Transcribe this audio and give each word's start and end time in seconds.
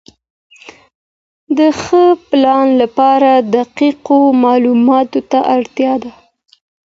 د 1.57 1.59
ښه 1.81 2.03
پلان 2.29 2.67
لپاره 2.81 3.31
دقیقو 3.57 4.19
معلوماتو 4.43 5.19
ته 5.31 5.39
اړتیا 5.55 5.93
ده. 6.03 6.11